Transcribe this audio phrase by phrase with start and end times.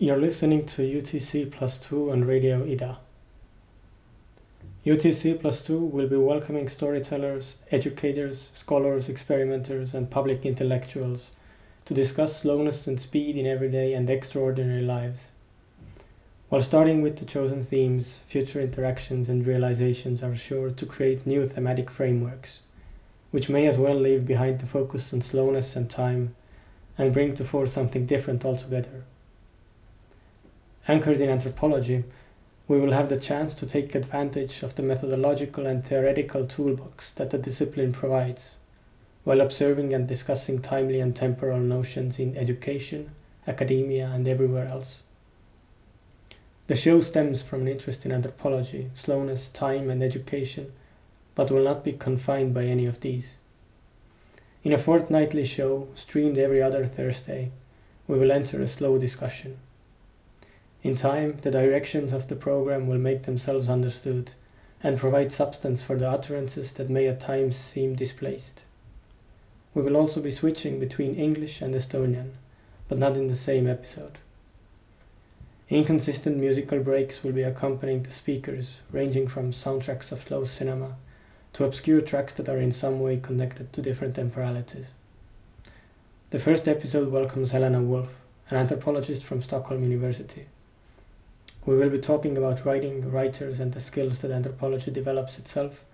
[0.00, 2.98] You're listening to UTC Plus 2 on Radio Ida.
[4.86, 11.32] UTC Plus 2 will be welcoming storytellers, educators, scholars, experimenters, and public intellectuals
[11.84, 15.22] to discuss slowness and speed in everyday and extraordinary lives.
[16.48, 21.44] While starting with the chosen themes, future interactions and realizations are sure to create new
[21.44, 22.60] thematic frameworks,
[23.32, 26.36] which may as well leave behind the focus on slowness and time
[26.96, 29.02] and bring to fore something different altogether.
[30.90, 32.02] Anchored in anthropology,
[32.66, 37.28] we will have the chance to take advantage of the methodological and theoretical toolbox that
[37.28, 38.56] the discipline provides,
[39.22, 43.10] while observing and discussing timely and temporal notions in education,
[43.46, 45.02] academia, and everywhere else.
[46.68, 50.72] The show stems from an interest in anthropology, slowness, time, and education,
[51.34, 53.36] but will not be confined by any of these.
[54.64, 57.50] In a fortnightly show, streamed every other Thursday,
[58.06, 59.58] we will enter a slow discussion.
[60.82, 64.30] In time, the directions of the program will make themselves understood
[64.82, 68.62] and provide substance for the utterances that may at times seem displaced.
[69.74, 72.30] We will also be switching between English and Estonian,
[72.88, 74.18] but not in the same episode.
[75.68, 80.96] Inconsistent musical breaks will be accompanying the speakers, ranging from soundtracks of slow cinema
[81.54, 84.90] to obscure tracks that are in some way connected to different temporalities.
[86.30, 88.10] The first episode welcomes Helena Wulff,
[88.48, 90.46] an anthropologist from Stockholm University.
[91.68, 95.84] We will be talking about writing, writers, and the skills that anthropology develops itself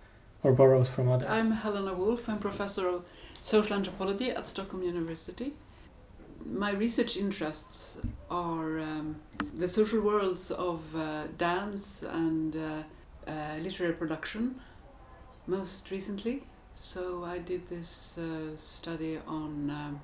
[0.45, 1.29] or borrows from others.
[1.29, 2.29] I'm Helena Wulff.
[2.29, 3.05] I'm professor of
[3.41, 5.53] social anthropology at Stockholm University.
[6.47, 8.01] My research interests
[8.31, 9.17] are um,
[9.53, 12.83] the social worlds of uh, dance and uh,
[13.29, 14.61] uh, literary production,
[15.49, 16.45] most recently.
[16.75, 20.01] So I did this uh, study on um,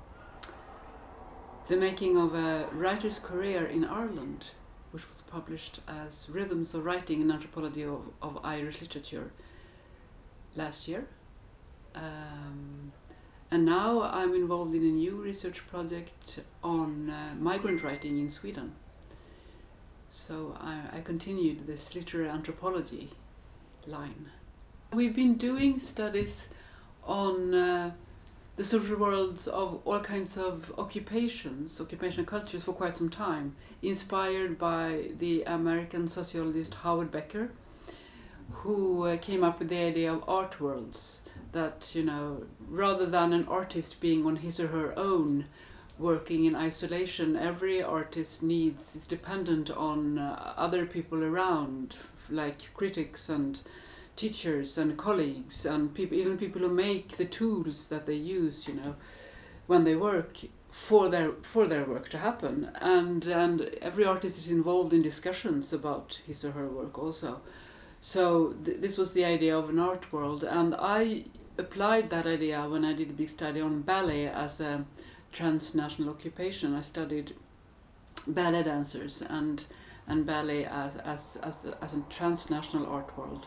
[1.69, 4.47] the making of a writer's career in Ireland
[4.91, 9.31] which was published as Rhythms of Writing in Anthropology of, of Irish Literature
[10.55, 11.07] last year.
[11.95, 12.93] Um,
[13.51, 18.73] and now I'm involved in a new research project on uh, migrant writing in Sweden.
[20.09, 23.11] So I, I continued this literary anthropology
[23.87, 24.31] line.
[24.93, 26.49] We've been doing studies
[27.05, 27.93] on uh,
[28.57, 34.59] the social worlds of all kinds of occupations, occupational cultures for quite some time, inspired
[34.59, 37.51] by the American sociologist Howard Becker,
[38.51, 41.23] who uh, came up with the idea of art worlds.
[41.53, 45.47] That, you know, rather than an artist being on his or her own,
[45.99, 51.97] working in isolation, every artist needs, is dependent on uh, other people around,
[52.29, 53.61] like critics and
[54.21, 58.75] teachers and colleagues and people, even people who make the tools that they use, you
[58.75, 58.95] know,
[59.67, 60.37] when they work
[60.71, 62.71] for their for their work to happen.
[62.81, 67.41] And and every artist is involved in discussions about his or her work also.
[68.01, 71.25] So th- this was the idea of an art world, and I
[71.59, 74.85] applied that idea when I did a big study on ballet as a
[75.33, 76.75] transnational occupation.
[76.75, 77.35] I studied
[78.27, 79.65] ballet dancers and
[80.07, 83.47] and ballet as as as, as a transnational art world.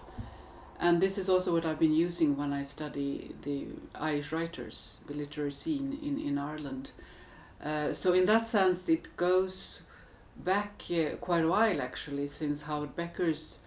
[0.83, 5.13] And this is also what I've been using when I study the Irish writers, the
[5.13, 6.91] literary scene in, in Ireland.
[7.63, 9.83] Uh, so, in that sense, it goes
[10.35, 13.59] back uh, quite a while actually, since Howard Becker's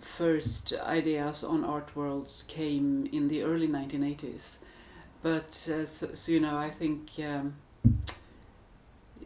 [0.00, 4.56] first ideas on art worlds came in the early 1980s.
[5.22, 7.12] But, uh, so, so, you know, I think.
[7.24, 7.54] Um,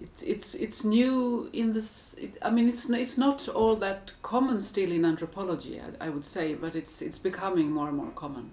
[0.00, 2.14] it's it's it's new in this.
[2.14, 5.80] It, I mean, it's it's not all that common still in anthropology.
[5.80, 8.50] I, I would say, but it's it's becoming more and more common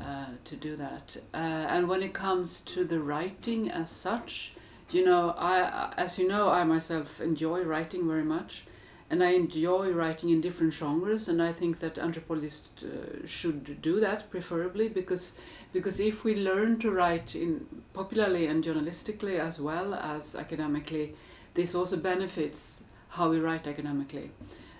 [0.00, 1.16] uh, to do that.
[1.32, 4.52] Uh, and when it comes to the writing as such,
[4.90, 8.64] you know, I as you know, I myself enjoy writing very much,
[9.10, 11.28] and I enjoy writing in different genres.
[11.28, 15.32] And I think that anthropologists uh, should do that preferably because
[15.74, 21.14] because if we learn to write in popularly and journalistically as well as academically,
[21.54, 24.30] this also benefits how we write academically.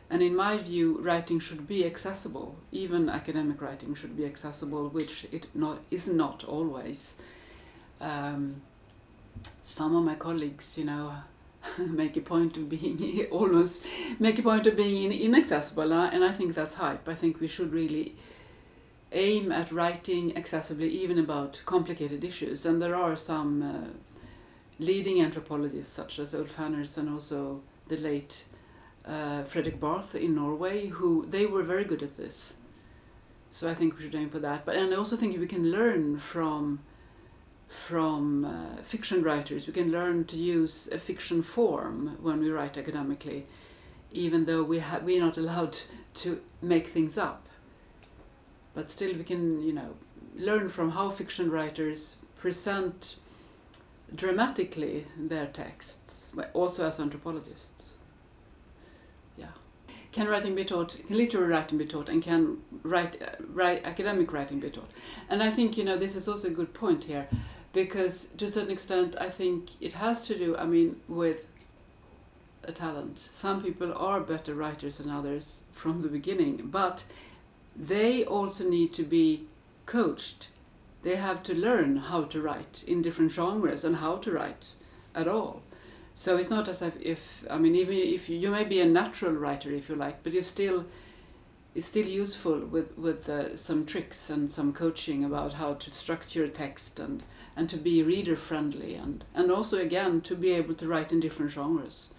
[0.08, 2.56] And in my view, writing should be accessible.
[2.70, 7.16] Even academic writing should be accessible, which it not, is not always.
[8.00, 8.62] Um,
[9.62, 11.12] some of my colleagues, you know,
[11.78, 13.84] make a point of being almost
[14.20, 17.08] make a point of being inaccessible, uh, and I think that's hype.
[17.08, 18.14] I think we should really
[19.14, 22.66] aim at writing accessibly even about complicated issues.
[22.66, 23.88] And there are some uh,
[24.78, 28.44] leading anthropologists such as Ulf Hannerz and also the late
[29.06, 32.54] uh, Fredrik Barth in Norway who they were very good at this.
[33.50, 34.64] So I think we should aim for that.
[34.64, 36.80] But and I also think we can learn from
[37.68, 39.66] from uh, fiction writers.
[39.66, 43.44] We can learn to use a fiction form when we write academically,
[44.12, 45.78] even though we ha- we're not allowed
[46.14, 47.48] to make things up.
[48.74, 49.94] But still, we can, you know,
[50.36, 53.16] learn from how fiction writers present
[54.14, 57.94] dramatically their texts, also as anthropologists.
[59.36, 59.52] Yeah.
[60.12, 60.96] Can writing be taught?
[61.06, 62.08] Can literary writing be taught?
[62.08, 64.90] And can write, uh, write academic writing be taught?
[65.28, 67.28] And I think you know this is also a good point here,
[67.72, 70.56] because to a certain extent, I think it has to do.
[70.56, 71.46] I mean, with
[72.66, 73.28] a talent.
[73.32, 77.04] Some people are better writers than others from the beginning, but
[77.76, 79.46] they also need to be
[79.86, 80.48] coached
[81.04, 84.72] they have to learn how to write in different genres and how to write
[85.14, 85.62] at all.
[86.14, 88.86] So it's not as if, if I mean, even if you, you may be a
[88.86, 90.86] natural writer if you like, but you still
[91.74, 96.48] it's still useful with with uh, some tricks and some coaching about how to structure
[96.48, 97.22] text and
[97.56, 101.20] and to be reader friendly and and also again to be able to write in
[101.20, 102.10] different genres.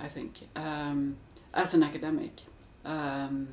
[0.00, 1.16] I think um,
[1.54, 2.40] as an academic.
[2.84, 3.48] Um,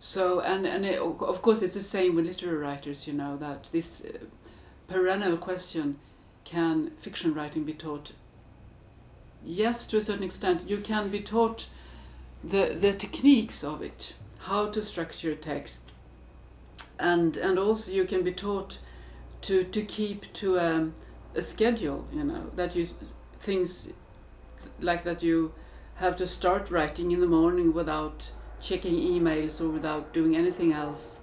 [0.00, 3.06] so and and it, of course it's the same with literary writers.
[3.06, 4.24] You know that this uh,
[4.88, 5.98] perennial question:
[6.42, 8.12] Can fiction writing be taught?
[9.44, 11.68] Yes, to a certain extent, you can be taught
[12.42, 15.82] the the techniques of it, how to structure a text,
[16.98, 18.78] and and also you can be taught
[19.42, 20.90] to to keep to a,
[21.34, 22.08] a schedule.
[22.10, 22.88] You know that you
[23.38, 23.90] things
[24.80, 25.52] like that you
[25.96, 31.20] have to start writing in the morning without checking emails or without doing anything else,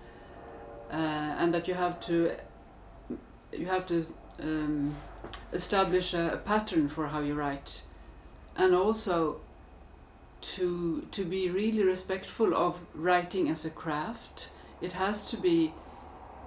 [0.92, 2.32] uh, and that you have to
[3.52, 4.06] you have to
[4.42, 4.96] um,
[5.54, 7.82] establish a, a, pattern for how you write,
[8.56, 9.40] and also
[10.42, 14.50] to to be really respectful of writing as a craft.
[14.82, 15.74] It has to be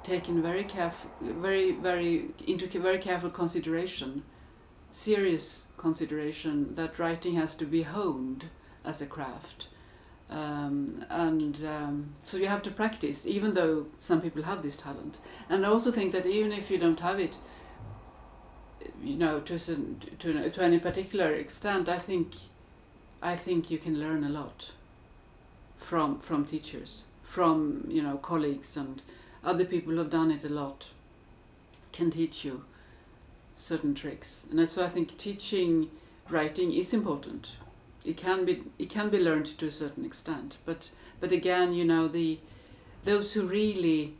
[0.02, 4.25] taken very careful, very very into very careful consideration,
[4.90, 8.47] serious consideration that writing has to be honed
[8.85, 9.68] as a craft
[10.30, 15.18] um, and um, so you have to practice, even though some people have this talent.
[15.49, 17.38] And I also think that even if you don't have it,
[19.02, 22.34] you know, to to to any particular extent, I think,
[23.20, 24.70] I think you can learn a lot.
[25.76, 29.02] From from teachers, from you know colleagues and
[29.42, 30.90] other people who have done it a lot,
[31.92, 32.64] can teach you
[33.56, 34.46] certain tricks.
[34.50, 35.90] And so I think teaching
[36.28, 37.56] writing is important
[38.04, 40.59] it can be it can be learned to a certain extent.
[40.64, 40.90] But
[41.21, 42.38] but again you know the
[43.04, 44.14] those who really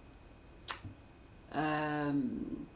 [1.53, 2.67] um,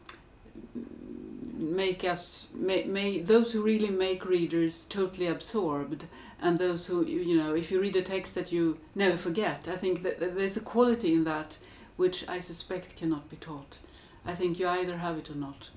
[1.57, 6.07] make us may, may those who really make readers totally absorbed
[6.41, 9.77] and those who you know if you read a text that you never forget i
[9.77, 11.57] think that there's a quality in that
[11.97, 13.79] which i suspect cannot be taught.
[14.27, 15.71] I think you either have it or not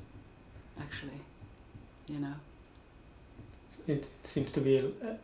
[0.80, 1.22] actually
[2.08, 2.36] you know
[3.88, 4.78] it seems to be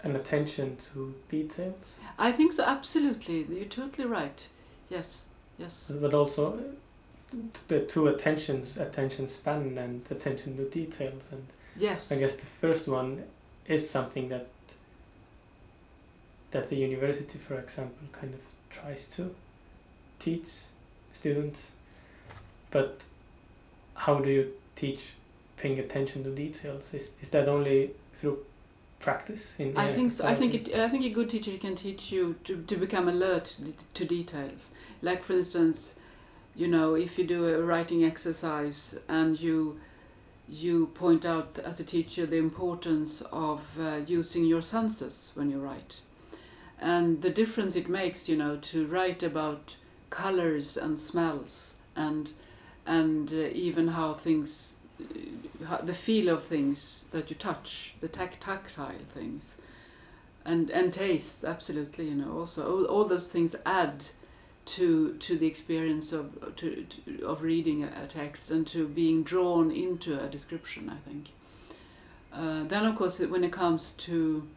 [0.04, 1.96] an attention to details.
[2.18, 3.46] I think so, absolutely.
[3.50, 4.48] You're totally right.
[4.90, 5.28] Yes,
[5.58, 5.92] yes.
[5.94, 6.60] But also
[7.68, 11.24] the two attentions, attention span and attention to details.
[11.32, 12.12] And yes.
[12.12, 13.24] I guess the first one
[13.68, 14.48] is something that
[16.52, 18.40] that the university, for example, kind of
[18.70, 19.34] tries to
[20.20, 20.48] teach
[21.12, 21.72] students.
[22.72, 23.04] But
[23.96, 25.14] how do you teach
[25.58, 26.94] paying attention to details?
[26.94, 28.38] Is, is that only through
[29.04, 30.26] practice in I think so.
[30.26, 33.56] I think it, I think a good teacher can teach you to, to become alert
[33.94, 34.72] to details.
[35.02, 35.96] Like for instance,
[36.56, 39.80] you know, if you do a writing exercise and you
[40.48, 45.58] you point out as a teacher the importance of uh, using your senses when you
[45.58, 46.02] write
[46.80, 49.78] and the difference it makes you know to write about
[50.10, 52.34] colors and smells and
[52.86, 54.76] and uh, even how things
[55.84, 59.58] the feel of things that you touch, the tac- tactile things,
[60.46, 62.10] and and tastes absolutely.
[62.10, 64.06] You know, also all, all those things add
[64.66, 69.24] to to the experience of to, to of reading a, a, text and to being
[69.24, 70.90] drawn into a description.
[70.90, 71.32] I think.
[72.32, 74.48] Uh, then, of course, when it comes to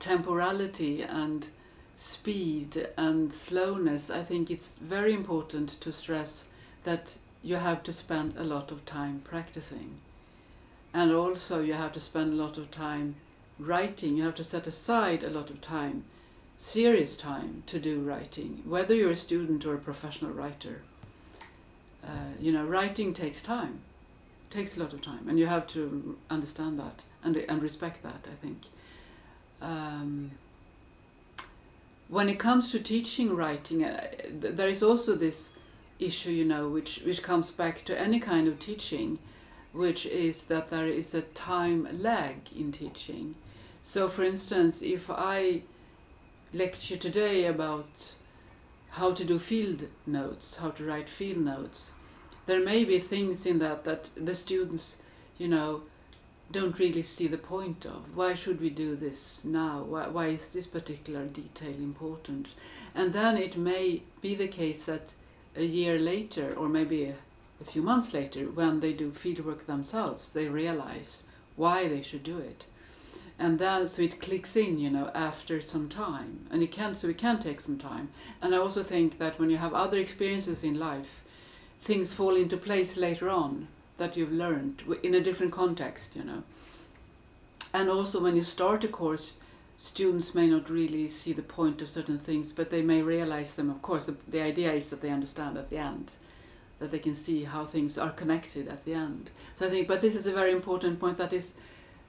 [0.00, 1.48] temporality and
[1.94, 6.46] speed and slowness, I think it's very important to stress
[6.82, 9.98] that you have to spend a lot of time practicing.
[10.94, 13.16] And also, you have to spend a lot of time
[13.58, 14.16] writing.
[14.16, 16.04] You have to set aside a lot of time,
[16.56, 20.82] serious time, to do writing, whether you're a student or a professional writer.
[22.02, 23.80] Uh, you know, writing takes time.
[24.48, 28.02] It takes a lot of time, and you have to understand that and and respect
[28.02, 28.26] that.
[28.30, 28.58] I think.
[29.60, 30.32] Um,
[32.08, 34.08] when it comes to teaching writing, uh,
[34.40, 35.53] th- there is also this
[35.98, 39.18] issue, you know, which which comes back to any kind of teaching,
[39.72, 43.34] which is that there is a time lag in teaching.
[43.82, 45.62] So, for instance, if I
[46.52, 48.16] lecture today about
[48.90, 51.90] how to do field notes, how to write field notes,
[52.46, 54.98] there may be things in that that the students,
[55.38, 55.82] you know,
[56.50, 58.14] don't really see the point of.
[58.14, 59.82] Why should we do this now?
[59.82, 62.48] Why, why is this particular detail important?
[62.94, 65.14] And then it may be the case that
[65.56, 67.14] a year later, or maybe a,
[67.64, 71.22] few months later, when they do fieldwork themselves, they realize
[71.56, 72.66] why they should do it.
[73.38, 76.46] And then, so it clicks in, you know, after some time.
[76.50, 78.10] And it can, so it can take some time.
[78.42, 81.24] And I also think that when you have other experiences in life,
[81.80, 86.42] things fall into place later on that you've learned in a different context, you know.
[87.72, 89.36] And also, when you start a course,
[89.76, 93.70] students may not really see the point of certain things, but they may realize them.
[93.70, 96.12] Of course, the, the idea is that they understand at the end,
[96.78, 99.30] that they can see how things are connected at the end.
[99.54, 101.54] So I think, but this is a very important point that is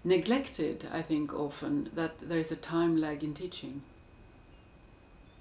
[0.03, 3.81] neglected, I think, often, that there is a time lag in teaching.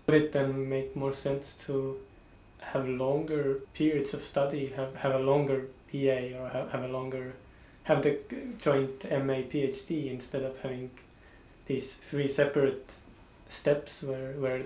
[0.07, 1.99] Would it then make more sense to
[2.61, 7.35] have longer periods of study, have, have a longer BA or have, have a longer
[7.85, 8.19] have the
[8.59, 10.91] joint MA PhD instead of having
[11.67, 12.97] these three separate
[13.49, 14.63] steps where where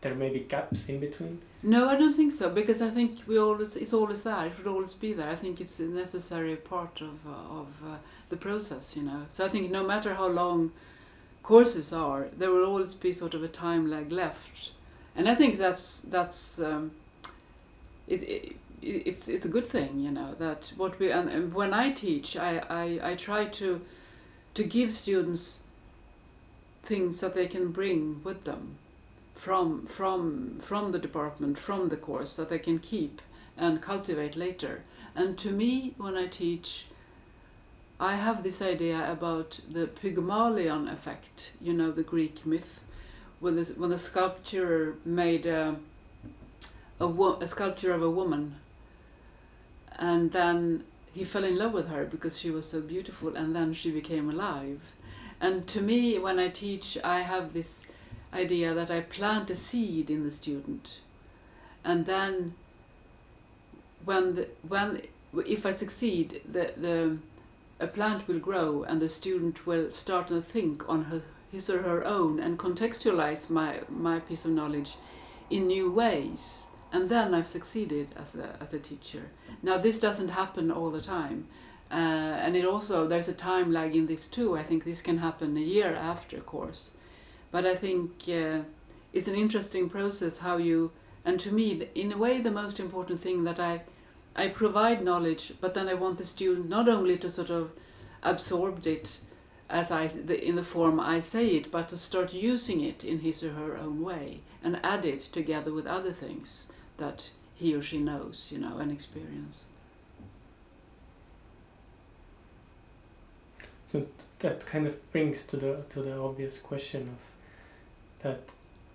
[0.00, 1.40] there may be gaps in between?
[1.62, 4.46] No, I don't think so because I think we always it's always there.
[4.46, 5.28] It would always be there.
[5.28, 7.96] I think it's a necessary part of uh, of uh,
[8.28, 9.26] the process, you know.
[9.32, 10.72] So I think no matter how long
[11.42, 14.72] courses are, there will always be sort of a time lag left,
[15.16, 16.92] and I think that's that's um,
[18.06, 21.74] it, it it's it's a good thing, you know, that what we and, and when
[21.74, 23.80] I teach, I, I, I try to
[24.54, 25.60] to give students
[26.88, 28.78] things that they can bring with them
[29.34, 33.22] from from from the department, from the course that they can keep
[33.56, 34.82] and cultivate later.
[35.14, 36.86] And to me, when I teach,
[38.00, 42.80] I have this idea about the Pygmalion effect, you know, the Greek myth,
[43.40, 45.76] when the, when the sculptor made a,
[47.00, 48.56] a, a sculpture of a woman
[49.98, 53.72] and then he fell in love with her because she was so beautiful and then
[53.72, 54.80] she became alive
[55.40, 57.82] and to me when i teach i have this
[58.32, 61.00] idea that i plant a seed in the student
[61.84, 62.54] and then
[64.04, 65.02] when the, when
[65.46, 67.18] if i succeed the the
[67.80, 71.22] a plant will grow and the student will start to think on her,
[71.52, 74.96] his or her own and contextualize my my piece of knowledge
[75.48, 79.30] in new ways and then I've succeeded as a, as a teacher.
[79.62, 81.46] Now this doesn't happen all the time,
[81.90, 81.94] uh,
[82.44, 84.56] and it also there's a time lag in this too.
[84.56, 86.90] I think this can happen a year after course,
[87.50, 88.60] but I think uh,
[89.12, 90.92] it's an interesting process how you
[91.24, 93.82] and to me in a way the most important thing that I
[94.36, 97.72] I provide knowledge, but then I want the student not only to sort of
[98.22, 99.18] absorb it
[99.70, 103.20] as I the, in the form I say it, but to start using it in
[103.20, 106.66] his or her own way and add it together with other things
[106.98, 109.64] that he or she knows, you know, and experience.
[113.88, 114.06] So
[114.40, 118.40] that kind of brings to the to the obvious question of that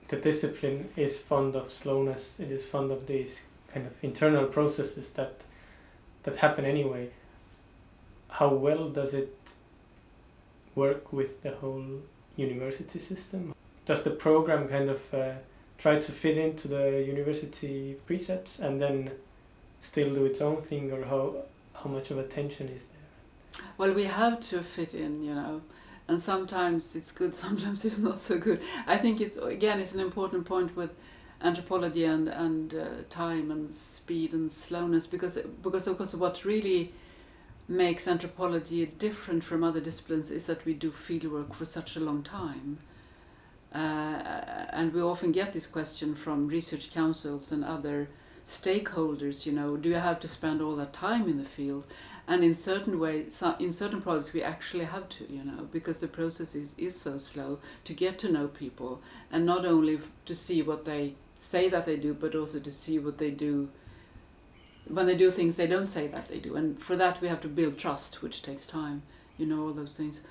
[0.09, 2.39] the discipline is fond of slowness.
[2.39, 5.43] It is fond of these kind of internal processes that
[6.23, 7.09] that happen anyway.
[8.29, 9.53] How well does it
[10.75, 12.01] work with the whole
[12.35, 13.53] university system?
[13.85, 15.33] Does the program kind of uh,
[15.77, 19.11] try to fit into the university precepts and then
[19.81, 21.35] still do its own thing or how
[21.73, 22.85] how much of attention is
[23.77, 25.61] well we have to fit in you know
[26.07, 28.61] and sometimes it's good sometimes it's not so good.
[28.87, 30.91] I think it's again it's an important point with
[31.41, 36.93] anthropology and and uh, time and speed and slowness because because of course what really
[37.67, 42.21] makes anthropology different from other disciplines is that we do fieldwork for such a long
[42.21, 42.77] time.
[43.73, 48.09] Uh, and we often get this question from research councils and other
[48.45, 51.87] stakeholders, you know, do you have to spend all that time in the field?
[52.27, 56.07] And in certain ways, in certain projects, we actually have to, you know, because the
[56.07, 59.01] process is, is so slow to get to know people
[59.31, 62.99] and not only to see what they say that they do, but also to see
[62.99, 63.69] what they do
[64.87, 66.55] when they do things they don't say that they do.
[66.55, 69.03] And for that, we have to build trust, which takes time,
[69.37, 70.21] you know, all those things.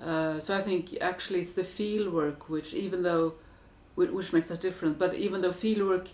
[0.00, 3.34] Uh, so I think actually it's the field work which, even though,
[3.94, 6.08] which makes us different, but even though field work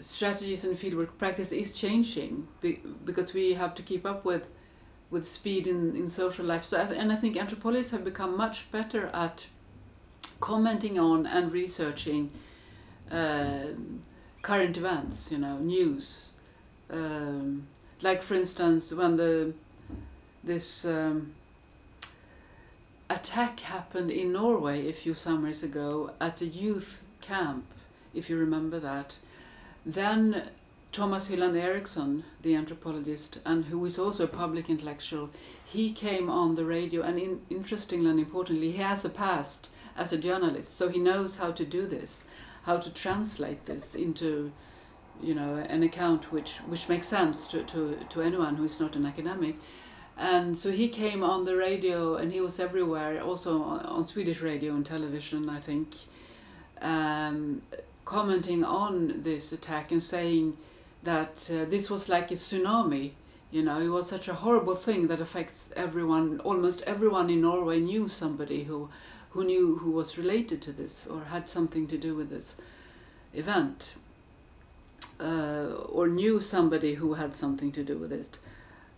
[0.00, 4.46] strategies and fieldwork practice is changing be, because we have to keep up with
[5.10, 6.64] with speed in, in social life.
[6.64, 9.46] So and I think anthropologists have become much better at
[10.40, 12.30] commenting on and researching
[13.10, 13.66] uh,
[14.42, 16.28] current events, you know, news.
[16.90, 17.68] Um,
[18.02, 19.54] like for instance, when the
[20.42, 21.32] this um,
[23.08, 27.64] attack happened in Norway a few summers ago at a youth camp,
[28.12, 29.18] if you remember that,
[29.84, 30.50] then
[30.92, 35.30] Thomas Hylland Eriksen, the anthropologist, and who is also a public intellectual,
[35.64, 40.12] he came on the radio, and in, interestingly and importantly, he has a past as
[40.12, 42.24] a journalist, so he knows how to do this,
[42.62, 44.52] how to translate this into,
[45.20, 48.96] you know, an account which which makes sense to to, to anyone who is not
[48.96, 49.56] an academic.
[50.16, 54.40] And so he came on the radio, and he was everywhere, also on, on Swedish
[54.40, 55.96] radio and television, I think,
[56.80, 57.62] um,
[58.04, 60.56] commenting on this attack and saying
[61.02, 63.12] that uh, this was like a tsunami.
[63.50, 66.40] You know, it was such a horrible thing that affects everyone.
[66.40, 68.88] Almost everyone in Norway knew somebody who,
[69.30, 72.56] who knew who was related to this or had something to do with this
[73.32, 73.94] event,
[75.20, 78.38] uh, or knew somebody who had something to do with it.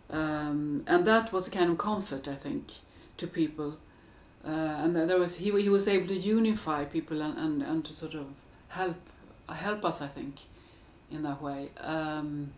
[0.09, 2.64] Um, and that was a kind of comfort, I think,
[3.19, 3.77] to people.
[4.45, 7.92] Uh, and there was he he was able to unify people and, and, and to
[7.92, 8.27] sort of
[8.68, 8.96] help
[9.48, 10.40] help us, I think
[11.11, 11.70] in that way.
[11.81, 12.52] Um,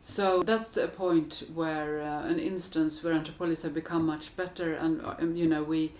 [0.00, 5.00] so that's a point where uh, an instance where anthropologists have become much better, and
[5.04, 5.92] um, you know we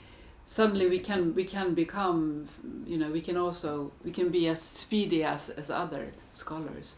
[0.44, 2.48] suddenly we can we can become
[2.85, 6.96] you know we can also we can be as speedy as as other scholars,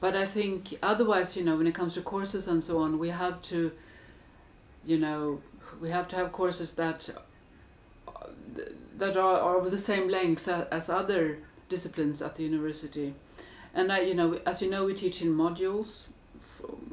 [0.00, 3.10] but I think otherwise you know when it comes to courses and so on we
[3.10, 3.72] have to
[4.84, 5.40] you know
[5.80, 7.10] we have to have courses that
[8.96, 13.14] that are, are of the same length as other disciplines at the university
[13.76, 16.06] and I, you know, as you know, we teach in modules,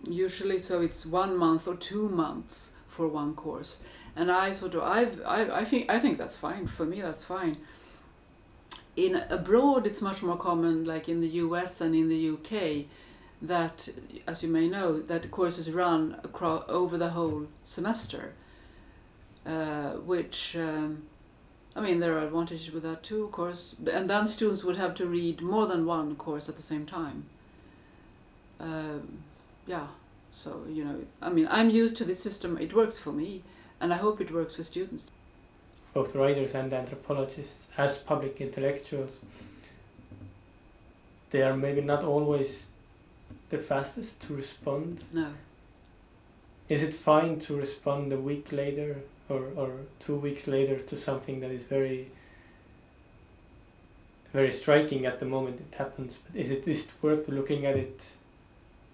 [0.09, 3.79] usually, so it's one month or two months for one course.
[4.17, 6.67] And I sort of, I've, I, I think, I think that's fine.
[6.67, 7.55] For me, that's fine.
[8.97, 11.79] In abroad, it's much more common, like in the U.S.
[11.79, 12.85] and in the UK,
[13.41, 13.87] that,
[14.27, 18.33] as you may know, that courses run across over the whole semester,
[19.45, 20.57] uh, which.
[20.57, 21.03] Um,
[21.75, 23.75] I mean, there are advantages with that too, of course.
[23.91, 27.25] And then students would have to read more than one course at the same time.
[28.59, 28.99] Uh,
[29.65, 29.87] yeah,
[30.31, 32.57] so, you know, I mean, I'm used to this system.
[32.57, 33.43] It works for me,
[33.79, 35.09] and I hope it works for students.
[35.93, 39.19] Both writers and anthropologists, as public intellectuals,
[41.29, 42.67] they are maybe not always
[43.49, 45.03] the fastest to respond.
[45.11, 45.33] No.
[46.69, 49.03] Is it fine to respond a week later
[49.33, 49.69] or, or
[49.99, 52.11] two weeks later to something that is very
[54.33, 56.17] very striking at the moment it happens.
[56.25, 58.13] But is it is it worth looking at it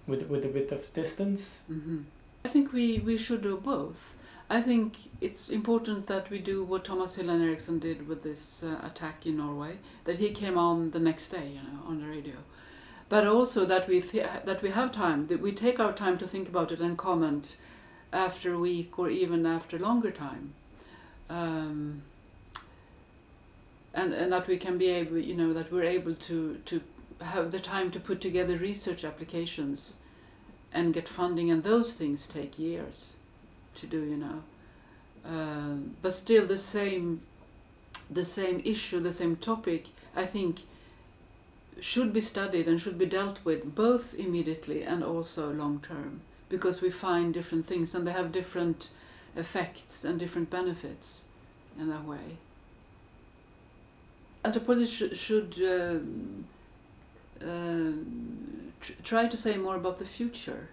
[0.07, 1.59] with with a bit of distance?
[1.71, 1.99] Mm-hmm.
[2.45, 4.15] i think we we should do both.
[4.57, 8.79] I think it's important that we do what thomas hylland eriksen did with this uh,
[8.89, 9.73] attack in norway
[10.05, 12.39] that he came on the next day you know on the radio.
[13.09, 16.27] But also that we th- that we have time that we take our time to
[16.27, 17.55] think about it and comment
[18.11, 20.53] after a week or even after longer time.
[21.29, 22.03] Um,
[23.93, 26.81] and, and that we can be able, you know, that we're able to, to
[27.21, 29.97] have the time to put together research applications
[30.71, 33.15] and get funding, and those things take years
[33.75, 34.43] to do, you know.
[35.25, 37.21] Uh, but still, the same,
[38.09, 40.61] the same issue, the same topic, I think,
[41.81, 46.81] should be studied and should be dealt with both immediately and also long term because
[46.81, 48.89] we find different things and they have different
[49.35, 51.23] effects and different benefits
[51.79, 52.37] in that way.
[54.43, 55.99] Anthropology sh- should uh,
[57.45, 57.91] uh,
[58.81, 60.69] tr- try to say more about the future.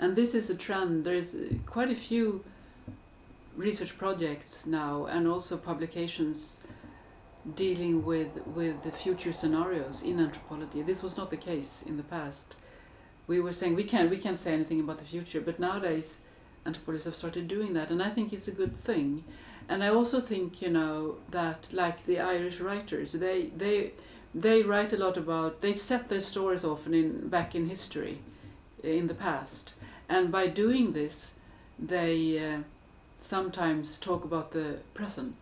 [0.00, 1.04] And this is a trend.
[1.04, 2.44] There is uh, quite a few
[3.56, 6.60] research projects now and also publications
[7.56, 10.82] dealing with, with the future scenarios in anthropology.
[10.82, 12.56] This was not the case in the past
[13.28, 16.18] we were saying we can't we can't say anything about the future, but nowadays
[16.66, 19.22] anthropologists have started doing that, and I think it's a good thing.
[19.68, 23.92] And I also think you know that like the Irish writers, they they
[24.34, 28.18] they write a lot about they set their stories often in back in history,
[28.82, 29.74] in the past,
[30.08, 31.34] and by doing this,
[31.78, 32.58] they uh,
[33.18, 35.36] sometimes talk about the present.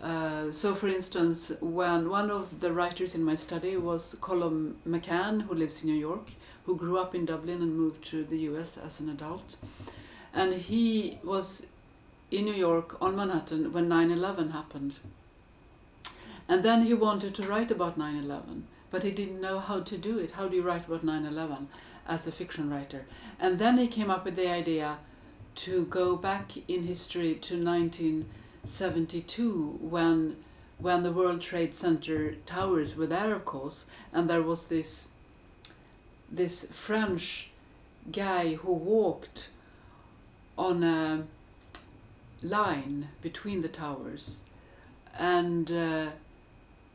[0.00, 5.42] Uh, so, for instance, when one of the writers in my study was Colum McCann,
[5.42, 6.30] who lives in New York,
[6.68, 9.56] who grew up in Dublin and moved to the US as an adult.
[10.34, 11.66] And he was
[12.30, 14.96] in New York on Manhattan when 9 11 happened.
[16.46, 19.96] And then he wanted to write about 9 11, but he didn't know how to
[19.96, 20.32] do it.
[20.32, 21.68] How do you write about 9 11
[22.06, 23.06] as a fiction writer?
[23.40, 24.98] And then he came up with the idea
[25.64, 30.36] to go back in history to 1972 when
[30.76, 35.08] when the World Trade Center towers were there, of course, and there was this
[36.30, 37.50] this French
[38.12, 39.48] guy who walked
[40.56, 41.24] on a
[42.42, 44.44] line between the towers,
[45.18, 46.10] and uh,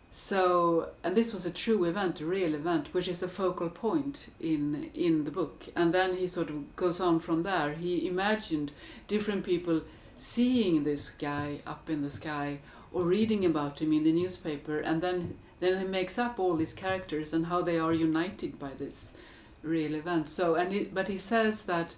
[0.10, 4.28] so and this was a true event, a real event, which is a focal point
[4.40, 5.66] in in the book.
[5.76, 7.74] And then he sort of goes on from there.
[7.74, 8.72] He imagined
[9.08, 9.82] different people
[10.16, 12.60] seeing this guy up in the sky
[12.92, 16.74] or reading about him in the newspaper, and then then he makes up all these
[16.74, 19.14] characters and how they are united by this
[19.62, 20.28] real event.
[20.28, 21.96] So and he, but he says that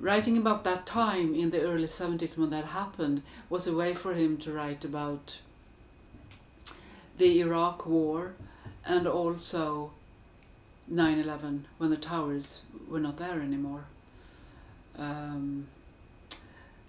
[0.00, 4.14] writing about that time in the early 70s when that happened was a way for
[4.14, 5.40] him to write about
[7.18, 8.34] the Iraq War
[8.84, 9.92] and also
[10.88, 13.84] 9 11 when the towers were not there anymore.
[14.98, 15.66] Um,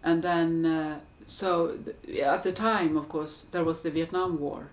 [0.04, 4.68] and then, uh, so th- at the time, of course, there was the Vietnam War.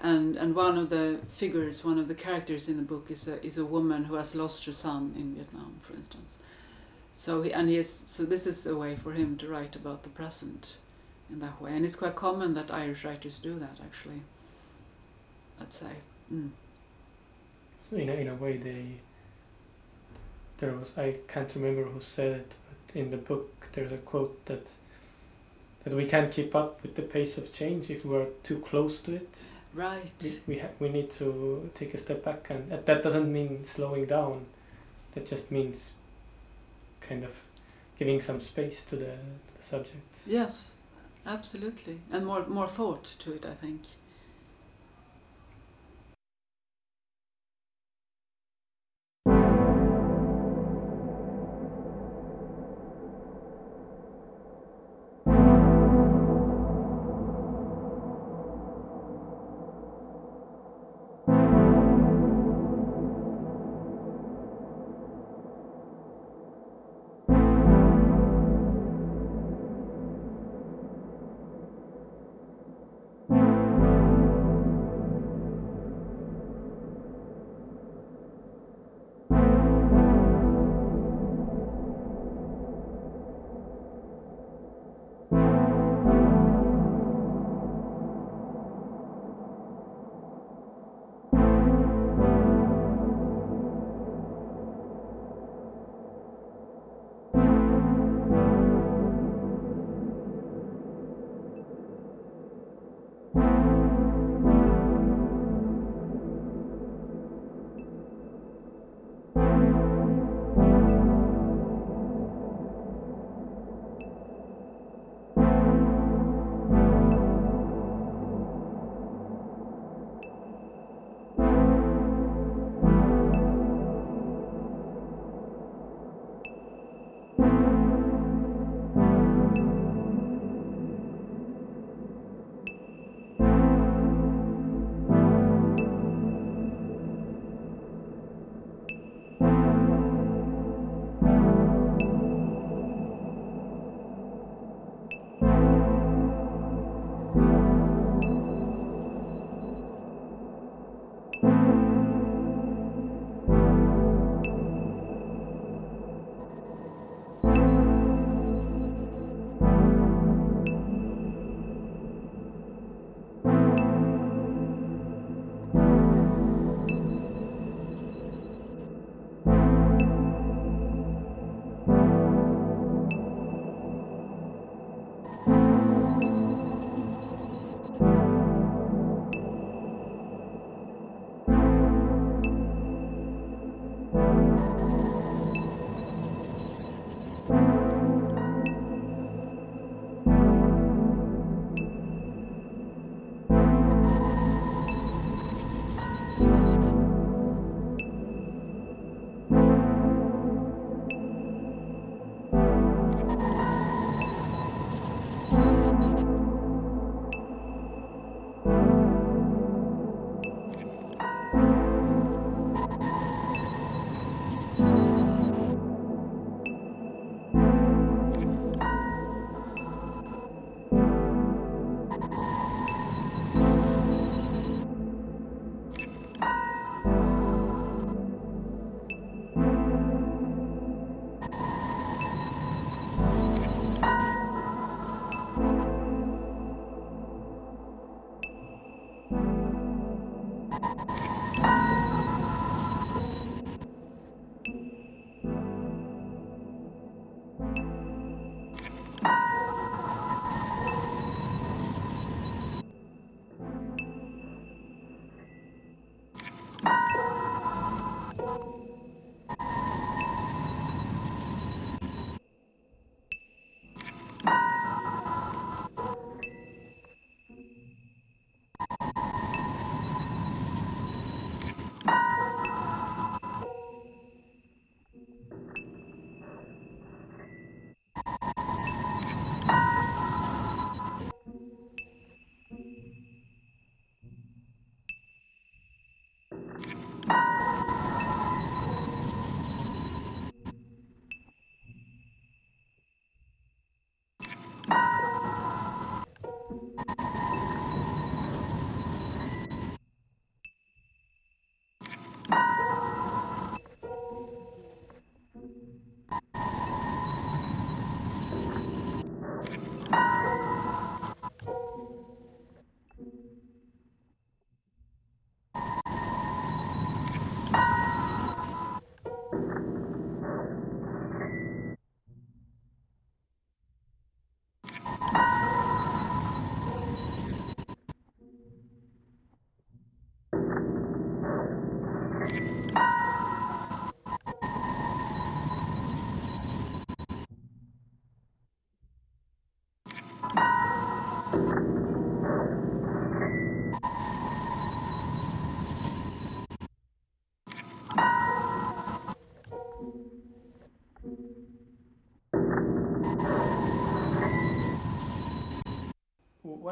[0.00, 3.44] And, and one of the figures, one of the characters in the book is a,
[3.44, 6.38] is a woman who has lost her son in Vietnam, for instance.
[7.12, 10.04] So he, and he is, so this is a way for him to write about
[10.04, 10.76] the present
[11.28, 11.74] in that way.
[11.74, 14.22] And it's quite common that Irish writers do that, actually.
[15.60, 15.90] I'd say.
[16.32, 16.50] Mm.
[17.90, 18.84] So in a, in a way, they
[20.58, 24.44] there was I can't remember who said it, but in the book there's a quote
[24.46, 24.68] that
[25.84, 29.14] that we can't keep up with the pace of change if we're too close to
[29.14, 29.42] it.
[29.74, 30.10] Right.
[30.22, 33.64] We we, ha- we need to take a step back, and that, that doesn't mean
[33.64, 34.46] slowing down.
[35.12, 35.92] That just means
[37.00, 37.30] kind of
[37.98, 40.24] giving some space to the, to the subjects.
[40.26, 40.72] Yes,
[41.26, 43.46] absolutely, and more more thought to it.
[43.46, 43.82] I think.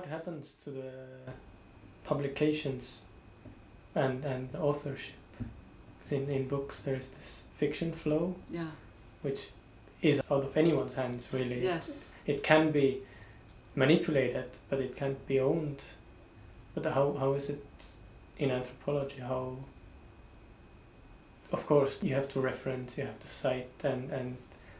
[0.06, 0.90] What happens to the
[2.04, 2.98] publications
[3.94, 5.14] and and the authorship?
[6.00, 8.70] 'Cause in in books there is this fiction flow, Yeah.
[9.22, 9.50] which
[10.02, 11.60] is out of anyone's hands really.
[11.62, 11.90] Yes.
[12.26, 13.02] It can be
[13.74, 15.82] manipulated, but it can't be owned.
[16.74, 17.64] But how how is it
[18.38, 19.20] in anthropology?
[19.20, 19.56] How
[21.52, 24.36] of course you have to reference, you have to cite, and and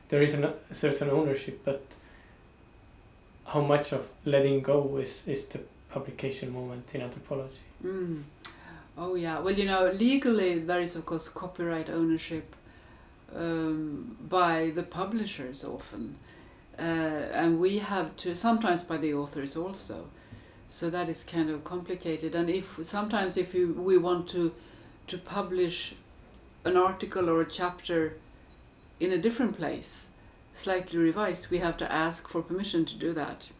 [0.09, 1.81] there is an, a certain ownership, but
[3.47, 7.61] how much of letting go is is the publication moment in anthropology?
[7.85, 8.23] Mm.
[8.99, 9.39] Oh yeah.
[9.41, 12.57] Well, you know, legally there is of course copyright ownership
[13.35, 16.17] um, by the publishers often,
[16.79, 20.09] uh, and we have to sometimes by the authors also.
[20.69, 22.35] So that is kind of complicated.
[22.35, 24.53] And if sometimes if you, we want to
[25.07, 25.95] to publish
[26.65, 28.15] an article or a chapter
[28.99, 30.09] in a different place,
[30.57, 33.51] slightly revised, we have to ask for permission to do that.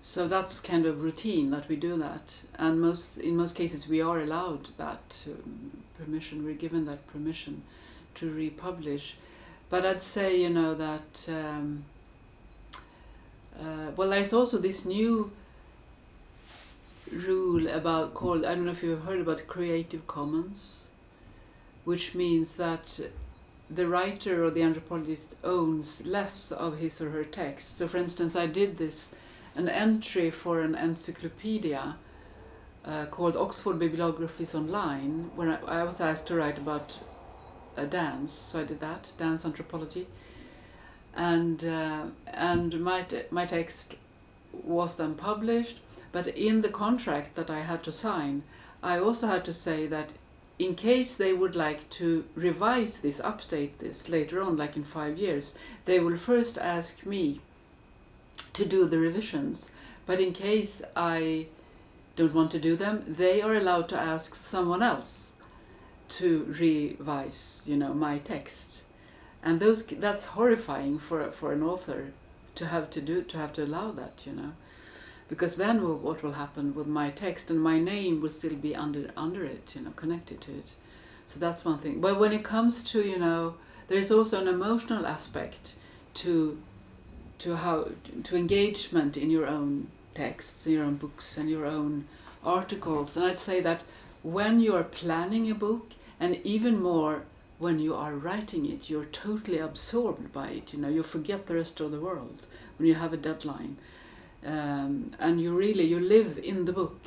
[0.00, 4.02] So that's kind of routine that we do that, and most in most cases we
[4.02, 6.44] are allowed that um, permission.
[6.44, 7.62] We're given that permission
[8.16, 9.16] to republish,
[9.70, 11.86] but I'd say you know that um,
[13.58, 15.32] uh, well, there's also this new
[17.10, 20.88] rule about called I don't know if you've heard about Creative Commons,
[21.84, 23.00] which means that
[23.70, 27.78] the writer or the anthropologist owns less of his or her text.
[27.78, 29.10] So, for instance, I did this
[29.56, 31.96] an entry for an encyclopedia
[32.84, 36.98] uh, called Oxford Bibliographies Online, when I, I was asked to write about
[37.76, 40.06] a dance, so I did that, dance anthropology,
[41.14, 43.94] and uh, and my my text
[44.52, 45.80] was then published.
[46.12, 48.44] But in the contract that I had to sign,
[48.82, 50.12] I also had to say that
[50.58, 55.18] in case they would like to revise this, update this later on, like in five
[55.18, 57.40] years, they will first ask me
[58.52, 59.70] to do the revisions.
[60.06, 61.46] But in case I
[62.16, 65.32] don't want to do them, they are allowed to ask someone else
[66.10, 68.82] to revise, you know, my text.
[69.42, 72.12] And those that's horrifying for for an author
[72.54, 74.52] to have to do to have to allow that, you know.
[75.28, 78.76] Because then will, what will happen with my text and my name will still be
[78.76, 80.74] under under it, you know, connected to it.
[81.26, 82.00] So that's one thing.
[82.00, 83.54] But when it comes to, you know,
[83.88, 85.74] there is also an emotional aspect
[86.14, 86.58] to
[87.38, 87.88] to how
[88.22, 92.06] to engagement in your own texts, in your own books, and your own
[92.44, 93.16] articles.
[93.16, 93.84] And I'd say that
[94.22, 97.24] when you are planning a book, and even more
[97.58, 100.72] when you are writing it, you're totally absorbed by it.
[100.72, 102.46] You know, you forget the rest of the world
[102.78, 103.76] when you have a deadline,
[104.44, 107.00] um, and you really you live in the book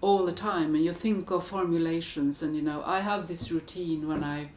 [0.00, 2.42] all the time, and you think of formulations.
[2.42, 4.50] And you know, I have this routine when I.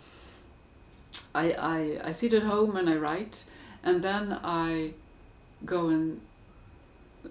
[1.34, 3.46] I, I, I sit at home and I write,
[3.84, 4.94] and then I
[5.64, 6.20] go and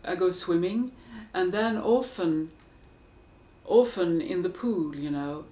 [0.05, 0.93] I go swimming,
[1.35, 2.51] and then often,
[3.67, 5.45] often in the pool, you know,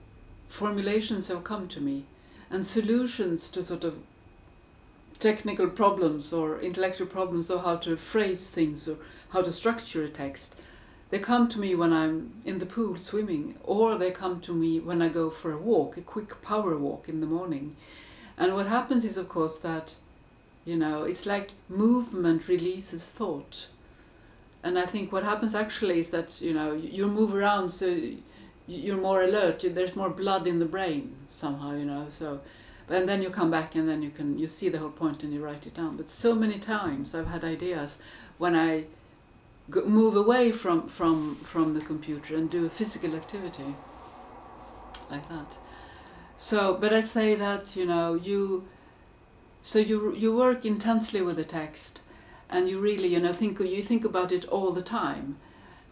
[0.48, 2.05] formulations have come to me,
[2.50, 3.96] and solutions to sort of
[5.18, 8.96] technical problems or intellectual problems or how to phrase things or
[9.33, 10.55] how to structure a text.
[11.11, 14.80] They come to me when I'm in the pool swimming, or they come to me
[14.80, 17.76] when I go for a walk, a quick power walk in the morning.
[18.39, 19.97] And what happens is, of course, that
[20.64, 23.66] you know, it's like movement releases thought.
[24.62, 27.99] And I think what happens actually is that, you know, you move around so
[28.68, 32.41] you're more alert, there's more blood in the brain somehow, you know, so
[32.89, 35.33] and then you come back and then you can you see the whole point and
[35.33, 37.97] you write it down but so many times i've had ideas
[38.39, 38.85] when i
[39.86, 43.74] move away from from from the computer and do a physical activity
[45.10, 45.58] like that
[46.36, 48.66] so but i say that you know you
[49.60, 52.00] so you you work intensely with the text
[52.50, 55.36] and you really you know think you think about it all the time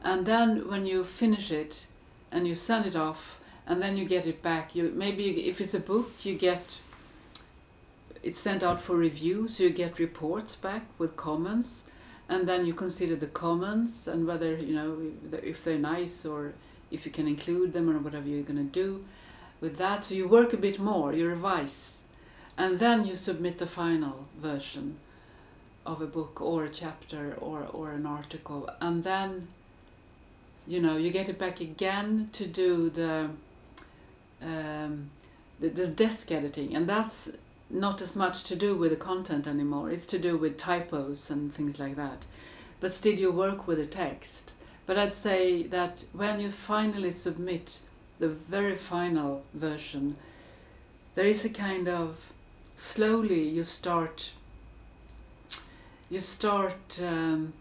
[0.02, 1.86] and then when you finish it
[2.32, 4.74] and you send it off and then you get it back.
[4.74, 6.78] You maybe if it's a book, you get
[8.22, 11.84] it's sent out for review, so you get reports back with comments,
[12.30, 14.96] and then you consider the comments and whether you know
[15.42, 16.54] if they're nice or
[16.90, 19.04] if you can include them or whatever you're going to do
[19.60, 20.04] with that.
[20.04, 22.02] So you work a bit more, you revise,
[22.56, 24.96] and then you submit the final version
[25.84, 29.48] of a book or a chapter or, or an article, and then
[30.68, 33.28] you know you get it back again to do the
[34.40, 35.10] um,
[35.58, 37.32] the, the desk editing, and that's
[37.70, 39.90] not as much to do with the content anymore.
[39.90, 42.26] It's to do with typos and things like that.
[42.80, 44.54] But still, you work with the text.
[44.86, 47.80] But I'd say that when you finally submit
[48.18, 50.16] the very final version,
[51.14, 52.16] there is a kind of
[52.76, 54.32] slowly you start
[56.08, 57.52] you start um,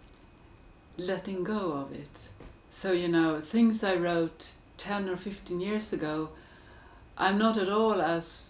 [0.97, 2.29] letting go of it.
[2.69, 6.29] So you know things I wrote ten or fifteen years ago,
[7.17, 8.48] I'm not at all as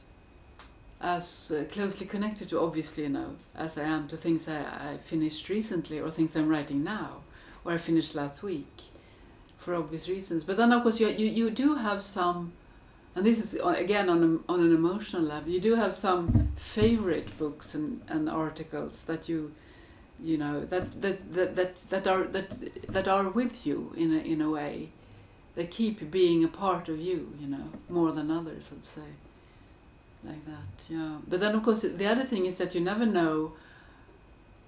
[1.02, 4.97] as uh, closely connected to obviously you know as I am to things I, I
[4.97, 7.22] finished recently or things I'm writing now
[7.64, 8.89] or I finished last week
[9.60, 10.43] for obvious reasons.
[10.43, 12.54] But then, of course, you, you, you do have some,
[13.16, 16.52] and this is uh, again on, a, on an emotional level, you do have some
[16.56, 19.54] favorite books and, and articles that you,
[20.20, 24.20] you know, that, that, that, that, that, are, that, that are with you in a,
[24.20, 24.89] in a way.
[25.56, 29.02] They keep being a part of you, you know, more than others, I'd say.
[30.24, 31.17] Like that, yeah.
[31.28, 33.53] But then, of course, the other thing is that you never know,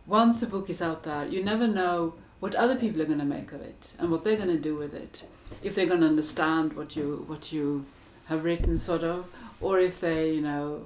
[0.08, 3.26] once a book is out there, you never know what other people are going to
[3.26, 5.24] make of it and what they're going to do with it.
[5.62, 7.86] If they're going to understand what you what you
[8.28, 9.26] have written, sort of,
[9.60, 10.84] or if they, you know,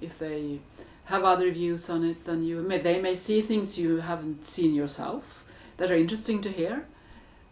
[0.00, 0.60] if they
[1.10, 2.62] have other views on it than you.
[2.62, 5.44] May, they may see things you haven't seen yourself
[5.76, 6.86] that are interesting to hear.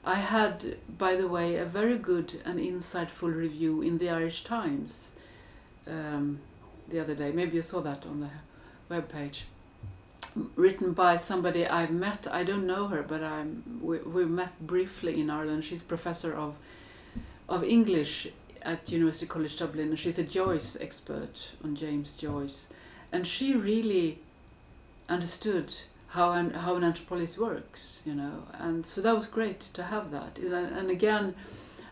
[0.04, 5.12] I had, by the way, a very good and insightful review in the Irish Times
[5.88, 6.40] um,
[6.88, 7.32] the other day.
[7.32, 8.30] Maybe you saw that on the
[8.88, 9.44] web page
[10.56, 12.26] written by somebody I've met.
[12.30, 15.64] I don't know her, but I'm we we met briefly in Ireland.
[15.64, 16.54] She's professor of
[17.48, 18.28] of English
[18.62, 19.96] at University College Dublin.
[19.96, 22.66] She's a Joyce expert on James Joyce,
[23.12, 24.18] and she really
[25.08, 25.74] understood
[26.08, 28.02] how an how an anthropologist works.
[28.04, 30.38] You know, and so that was great to have that.
[30.38, 31.34] And again,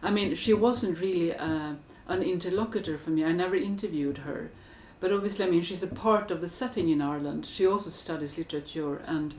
[0.02, 1.72] I mean, she wasn't really a, uh,
[2.06, 3.24] an interlocutor for me.
[3.24, 4.50] I never interviewed her
[4.98, 7.46] but obviously, I mean, she's a part of the setting in Ireland.
[7.46, 9.34] She also studies literature and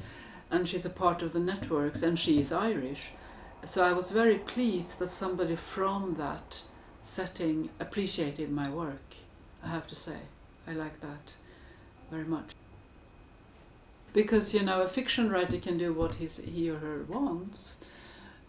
[0.50, 3.12] and she's a part of the networks and she is Irish.
[3.66, 6.62] So I was very pleased that somebody from that
[7.02, 9.16] setting appreciated my work.
[9.62, 10.20] I have to say,
[10.66, 11.34] I like that
[12.10, 12.52] very much.
[14.14, 17.76] Because you know, a fiction writer can do what he or her wants,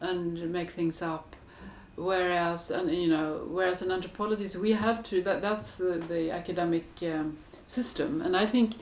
[0.00, 1.34] and make things up
[1.98, 6.86] whereas and you know whereas an anthropologist we have to that that's the, the academic
[7.02, 7.36] um,
[7.66, 8.22] system.
[8.22, 8.74] And i think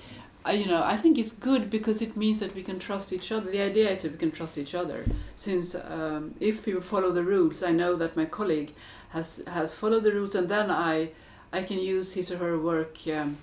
[0.53, 3.51] you know i think it's good because it means that we can trust each other.
[3.51, 5.05] The idea is that we can trust each other.
[5.35, 8.75] Since um, if people follow the rules i know that my colleague
[9.09, 11.11] has has followed the rules and then i
[11.53, 13.39] i can use his or her work um,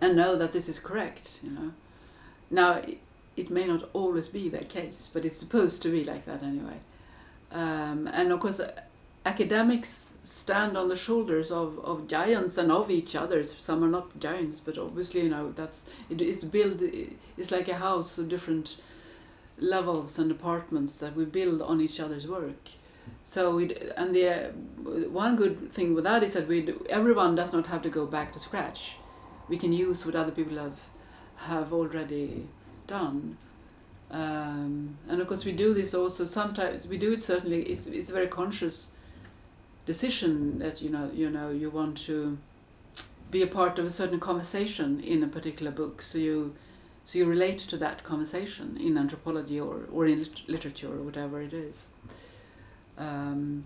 [0.00, 1.72] and know that this is correct you know.
[2.50, 2.98] Now it,
[3.36, 6.80] it may not always be that case but it's supposed to be like that anyway
[7.52, 8.60] um, and of course,
[9.24, 13.42] academics stand on the shoulders of, of giants and of each other.
[13.44, 16.80] Some are not giants, but obviously, you know, that's it is built.
[17.36, 18.76] It's like a house of different
[19.58, 22.70] levels and apartments that we build on each other's work.
[23.24, 24.50] So we and the uh,
[25.10, 28.32] one good thing with that is that we everyone does not have to go back
[28.32, 28.96] to scratch.
[29.48, 30.80] We can use what other people have
[31.36, 32.46] have already
[32.86, 33.36] done.
[34.10, 36.24] Um, and of course, we do this also.
[36.24, 37.22] Sometimes we do it.
[37.22, 38.90] Certainly, it's it's a very conscious
[39.86, 42.38] decision that you know you know you want to
[43.30, 46.02] be a part of a certain conversation in a particular book.
[46.02, 46.54] So you
[47.04, 51.40] so you relate to that conversation in anthropology or or in lit literature or whatever
[51.40, 51.88] it is.
[52.98, 53.64] Um,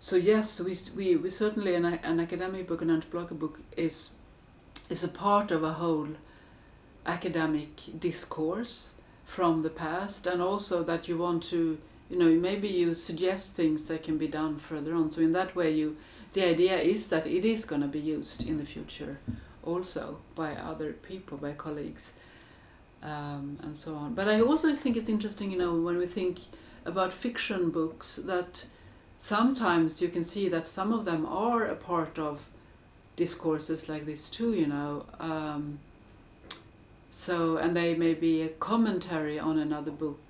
[0.00, 4.10] so yes, we we, we certainly an, an academic book, an anthropological book is
[4.88, 6.08] is a part of a whole
[7.04, 8.92] academic discourse
[9.32, 11.78] from the past and also that you want to
[12.10, 15.10] you know maybe you suggest things that can be done further on.
[15.10, 15.96] So in that way you
[16.34, 19.18] the idea is that it is going to be used in the future
[19.62, 22.12] also by other people by colleagues
[23.02, 24.12] um, and so on.
[24.12, 26.40] But i also think it's interesting you know when we think
[26.84, 28.66] about fiction books that
[29.16, 32.50] sometimes you can see that some of them are a part of
[33.16, 35.78] discourses like this too you know um,
[37.14, 40.24] so, and they may be a commentary on another book,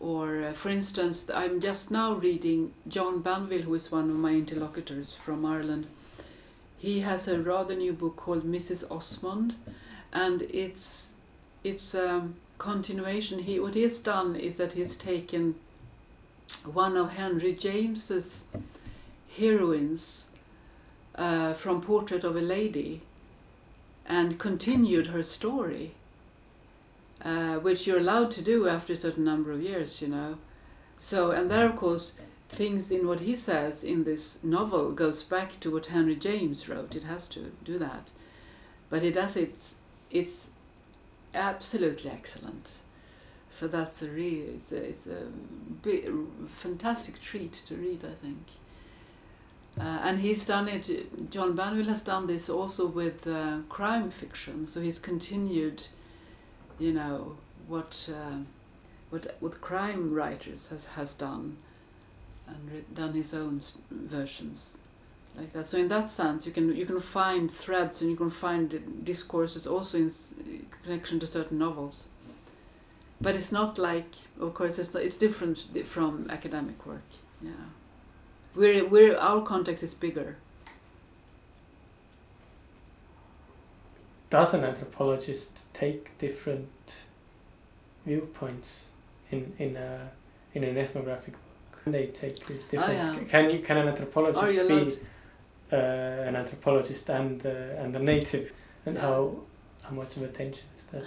[0.00, 4.32] Or, uh, for instance, I'm just now reading John Banville, who is one of my
[4.32, 5.88] interlocutors from Ireland.
[6.78, 8.90] He has a rather new book called Mrs.
[8.90, 9.56] Osmond,
[10.10, 11.12] and it's
[11.64, 13.40] it's a continuation.
[13.40, 15.56] He what he has done is that he's taken
[16.64, 18.44] one of Henry James's
[19.36, 20.30] heroines
[21.14, 23.02] uh, from Portrait of a Lady
[24.10, 25.94] and continued her story
[27.22, 30.38] uh, which you're allowed to do after a certain number of years, you know.
[30.96, 32.14] So, and there, of course,
[32.48, 36.96] things in what he says in this novel goes back to what Henry James wrote.
[36.96, 38.10] It has to do that,
[38.88, 39.54] but he does it.
[40.10, 40.48] It's
[41.34, 42.72] absolutely excellent.
[43.50, 45.26] So that's a really it's a, it's a
[46.48, 48.04] fantastic treat to read.
[48.04, 48.46] I think.
[49.80, 51.30] Uh, and he's done it.
[51.30, 54.66] John Banville has done this also with uh, crime fiction.
[54.66, 55.82] So he's continued
[56.80, 57.36] you know
[57.68, 58.38] what uh,
[59.10, 61.58] what what crime writers has has done
[62.48, 63.60] and done his own
[63.90, 64.78] versions
[65.36, 68.30] like that so in that sense you can you can find threads and you can
[68.30, 70.10] find discourses also in
[70.82, 72.08] connection to certain novels
[73.20, 77.10] but it's not like of course it's not, it's different from academic work
[77.40, 77.66] yeah
[78.54, 80.36] we're, we're our context is bigger
[84.30, 87.04] does an anthropologist take different
[88.06, 88.84] viewpoints
[89.30, 90.08] in in a
[90.54, 91.82] in an ethnographic book?
[91.86, 93.16] They take these Oh, different.
[93.16, 93.24] yeah.
[93.28, 94.92] Can you can an anthropologist you be allowed?
[95.72, 98.52] uh, an anthropologist and uh, and a native,
[98.86, 99.02] and Yeah.
[99.02, 99.34] how
[99.82, 101.04] how much of a tension is that?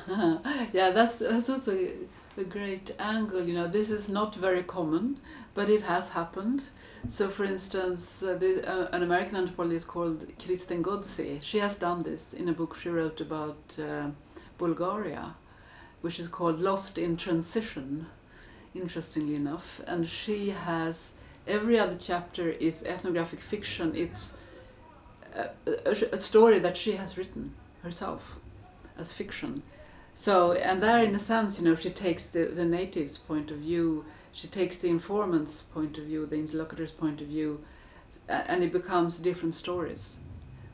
[0.74, 3.41] yeah, that's that's also a, a great angle.
[3.41, 5.18] You know, this is not very common,
[5.54, 6.66] but it has happened.
[7.10, 12.04] So, for instance, uh, the, uh, an American anthropologist called Kristen Ghodsee, she has done
[12.04, 14.10] this in a book she wrote about uh,
[14.58, 15.36] Bulgaria,
[16.01, 18.08] which is called Lost in Transition.
[18.76, 21.12] Interestingly enough, and she has
[21.45, 23.95] every other chapter is ethnographic fiction.
[23.95, 24.34] It's
[25.36, 25.49] a,
[25.86, 28.38] a, a story that she has written herself
[28.97, 29.62] as fiction.
[30.16, 33.58] So, and there, in a sense, you know, she takes the, the native's point of
[33.58, 37.64] view, she takes the informant's point of view, the interlocutor's point of view,
[38.28, 40.18] and it becomes different stories.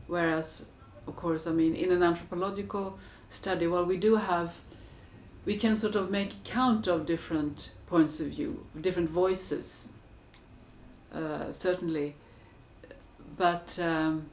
[0.07, 0.66] Whereas,
[1.05, 2.97] of course, I mean, in an anthropological
[3.28, 4.55] study, well, we do have,
[5.45, 9.91] we can sort of make count of different points of view, different voices,
[11.14, 12.16] uh, certainly,
[13.38, 14.30] but um,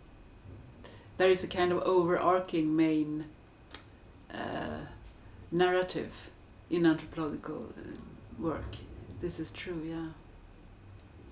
[1.16, 3.24] there is a kind of overarching main
[4.32, 4.80] uh,
[5.50, 6.30] narrative
[6.70, 7.82] in anthropological uh,
[8.38, 8.76] work.
[9.20, 10.08] This is true, yeah.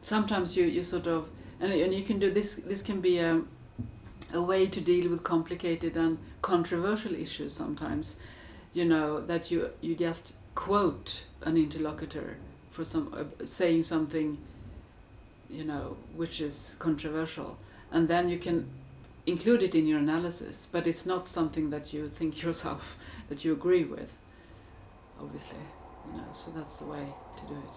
[0.03, 1.29] Sometimes you, you sort of
[1.61, 2.55] and, and you can do this.
[2.55, 3.43] This can be a
[4.33, 7.55] a way to deal with complicated and controversial issues.
[7.55, 8.17] Sometimes,
[8.73, 12.37] you know that you you just quote an interlocutor
[12.71, 14.39] for some uh, saying something,
[15.49, 17.57] you know, which is controversial,
[17.91, 18.69] and then you can
[19.27, 22.97] include it in your analysis, but it's not something that you think yourself
[23.29, 24.13] that you agree with.
[25.21, 25.59] Obviously,
[26.07, 27.07] you know, so that's the way
[27.39, 27.75] to do it.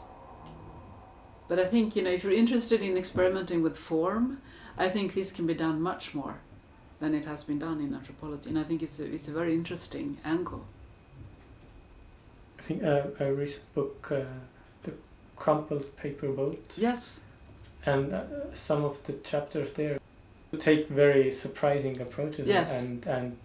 [1.48, 4.42] But I think you know, if you're interested in experimenting with form,
[4.78, 6.40] I think this can be done much more
[7.00, 9.54] than it has been done in anthropology, and I think it's a, it's a very
[9.54, 10.66] interesting angle.
[12.60, 14.22] I think uh, a recent book, uh,
[14.84, 14.94] the
[15.36, 17.22] crumpled paper boat, Yes,
[17.86, 18.24] and uh,
[18.54, 20.00] some of the chapters there
[20.60, 22.82] take very surprising approaches, Yes.
[22.82, 23.38] and and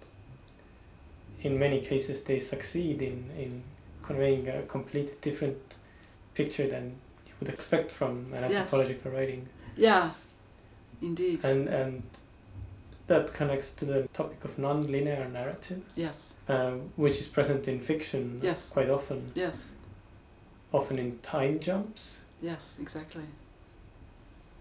[1.43, 3.62] in many cases they succeed in in
[4.03, 5.59] conveying a completely different
[6.34, 6.84] picture than
[7.26, 8.53] you would expect from an Yes.
[8.55, 10.11] anthropological writing, yeah,
[11.00, 12.03] indeed, and and
[13.07, 18.40] that connects to the topic of non-linear narrative, yes, um, which is present in fiction
[18.42, 18.70] Yes.
[18.70, 19.70] quite often, yes,
[20.72, 22.22] often in time jumps.
[22.40, 23.24] yes, exactly.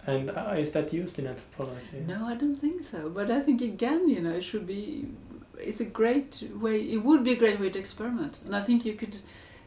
[0.08, 2.00] And uh, is that used in anthropology?
[2.08, 3.08] No, I don't think so.
[3.12, 5.06] But I think again, you know, it should be.
[5.62, 6.82] It's a great way.
[6.82, 9.18] It would be a great way to experiment, and I think you could.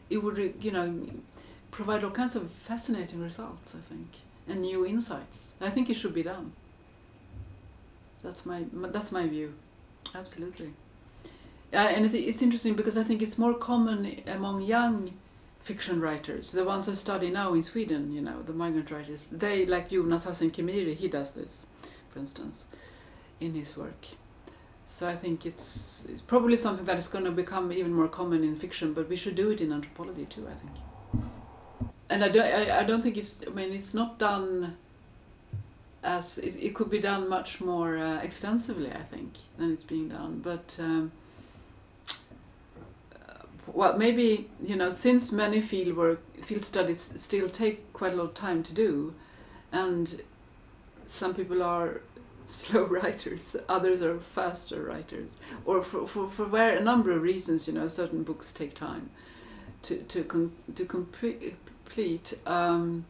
[0.09, 1.07] It would, you know,
[1.71, 3.73] provide all kinds of fascinating results.
[3.73, 4.07] I think
[4.47, 5.53] and new insights.
[5.59, 6.53] I think it should be done.
[8.23, 9.53] That's my that's my view,
[10.15, 10.73] absolutely.
[11.73, 15.13] Uh, and it's interesting because I think it's more common among young
[15.59, 18.11] fiction writers, the ones I study now in Sweden.
[18.11, 19.29] You know, the migrant writers.
[19.31, 20.95] They like Jonas Hassan Khemiri.
[20.95, 21.65] He does this,
[22.11, 22.65] for instance,
[23.39, 24.05] in his work.
[24.87, 28.43] So I think it's it's probably something that is going to become even more common
[28.43, 30.47] in fiction, but we should do it in anthropology too.
[30.47, 31.25] I think.
[32.09, 33.43] And I don't, I, I don't think it's.
[33.45, 34.77] I mean, it's not done.
[36.03, 40.09] As it, it could be done much more uh, extensively, I think, than it's being
[40.09, 40.39] done.
[40.43, 41.11] But um,
[43.11, 48.17] uh, well, maybe you know, since many field work, field studies still take quite a
[48.17, 49.15] lot of time to do,
[49.71, 50.21] and
[51.07, 52.01] some people are
[52.59, 57.67] slow writers, others are faster writers, or for for for where a number of reasons,
[57.67, 59.09] you know, certain books take time
[59.83, 62.33] to to com- to complete.
[62.45, 63.05] um,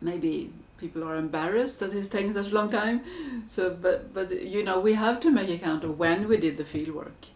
[0.00, 3.02] maybe people are embarrassed that it's taking such a long time.
[3.46, 6.64] So, but but you know, we have to make account of when we did the
[6.64, 7.26] field work,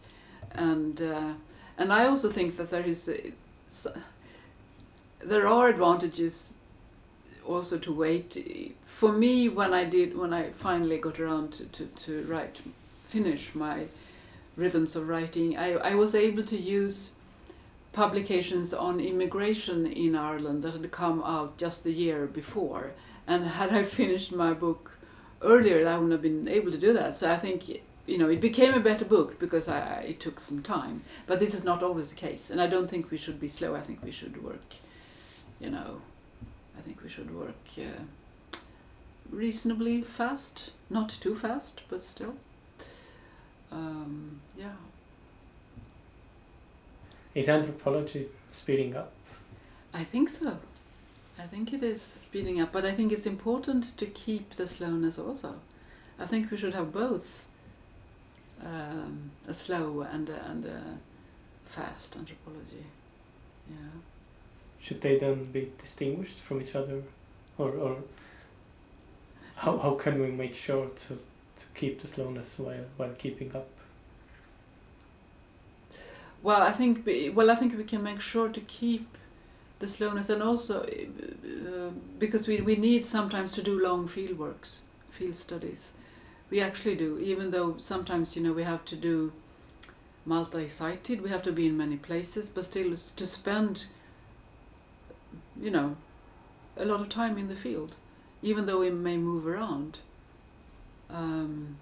[0.53, 1.35] and uh,
[1.79, 3.09] and I also think that there is
[5.23, 6.55] there are advantages
[7.51, 8.77] also to wait.
[8.87, 12.61] For me, when I did when I finally got around to, to, to write,
[13.09, 13.87] finish my
[14.57, 17.13] rhythms of writing, I, I was able to use
[17.93, 22.93] publications on immigration in Ireland that had come out just the year before
[23.31, 24.99] and had I finished my book
[25.41, 27.15] earlier, I wouldn't have been able to do that.
[27.15, 27.69] So I think
[28.07, 31.03] you know it became a better book because I, it took some time.
[31.27, 33.75] But this is not always the case, and I don't think we should be slow.
[33.75, 34.75] I think we should work.
[35.61, 36.03] You know,
[36.81, 38.59] I think we should work uh,
[39.31, 42.37] reasonably fast, not too fast, but still.
[43.71, 44.73] Um, yeah.
[47.35, 49.13] Is anthropology speeding up?
[49.93, 50.57] I think so.
[51.39, 55.19] I think it is speeding up, but I think it's important to keep the slowness
[55.19, 55.57] also.
[56.19, 57.47] I think we should have both
[58.65, 60.99] um, a slow and a, and a
[61.67, 62.87] fast anthropology.
[63.69, 64.01] You know.
[64.81, 67.03] Should they then be distinguished from each other,
[67.59, 67.97] or or
[69.57, 71.15] how how can we make sure to
[71.57, 73.69] to keep the slowness while while keeping up?
[76.43, 79.19] Well, I think well I think we can make sure to keep
[79.81, 84.81] the slowness and also uh, because we, we need sometimes to do long field works
[85.11, 85.93] field studies
[86.51, 89.33] we actually do even though sometimes you know we have to do
[90.27, 93.87] multi-sited we have to be in many places but still to spend
[95.61, 95.97] you know
[96.77, 97.97] a lot of time in the field
[98.43, 99.99] even though we may move around
[101.11, 101.77] um,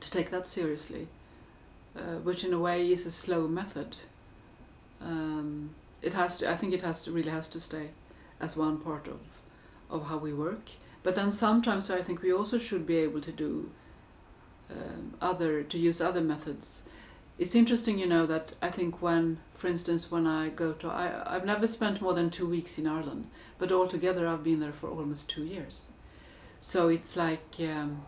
[0.00, 1.08] to take that seriously
[1.96, 3.96] uh, which in a way is a slow method
[5.00, 5.70] um,
[6.02, 6.50] it has to.
[6.50, 7.90] I think it has to really has to stay
[8.40, 9.20] as one part of
[9.90, 10.70] of how we work.
[11.02, 13.70] But then sometimes I think we also should be able to do
[14.70, 16.82] um, other to use other methods.
[17.40, 21.22] It's interesting, you know, that I think when, for instance, when I go to, I,
[21.24, 23.28] I've never spent more than two weeks in Ireland,
[23.58, 25.88] but altogether I've been there for almost two years.
[26.60, 28.04] So it's like, um,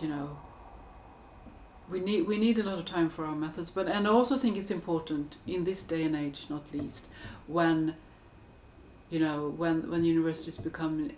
[0.00, 0.36] you know,
[1.90, 4.38] we need we need a lot of time for our methods but and I also
[4.38, 7.08] think it's important in this day and age not least
[7.48, 7.96] when
[9.10, 11.10] you know when when universities become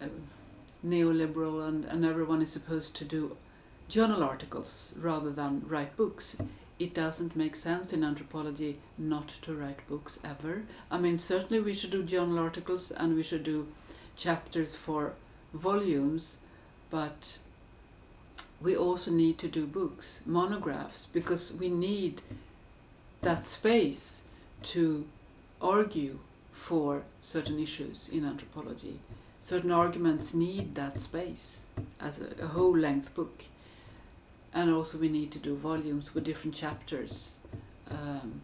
[0.00, 0.06] uh,
[0.86, 3.36] neoliberal and, and everyone is supposed to do
[3.94, 6.36] journal articles rather than write books
[6.78, 11.74] it doesn't make sense in anthropology not to write books ever i mean certainly we
[11.74, 13.66] should do journal articles and we should do
[14.16, 15.12] chapters for
[15.52, 16.38] volumes
[16.90, 17.38] but
[18.62, 22.22] we also need to do books, monographs, because we need
[23.20, 24.22] that space
[24.62, 25.06] to
[25.60, 26.18] argue
[26.52, 29.00] for certain issues in anthropology.
[29.40, 31.64] Certain arguments need that space
[32.00, 33.44] as a, a whole length book.
[34.54, 37.36] And also, we need to do volumes with different chapters
[37.90, 38.42] um,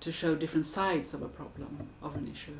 [0.00, 2.56] to show different sides of a problem, of an issue.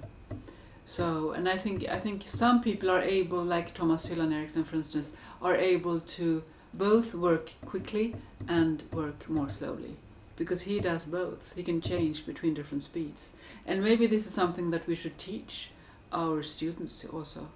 [0.85, 4.77] So, and I think I think some people are able, like Thomas Hylland Eriksen, for
[4.77, 8.15] instance, are able to both work quickly
[8.49, 9.97] and work more slowly
[10.37, 11.53] because he does both.
[11.55, 13.31] He can change between different speeds,
[13.67, 15.71] and maybe this is something that we should teach
[16.13, 17.49] our students also.